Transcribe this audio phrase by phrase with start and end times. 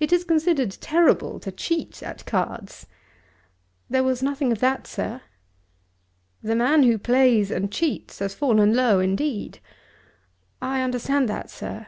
[0.00, 2.88] It is considered terrible to cheat at cards."
[3.88, 5.20] "There was nothing of that, sir."
[6.42, 9.60] "The man who plays and cheats has fallen low indeed."
[10.60, 11.86] "I understand that, sir."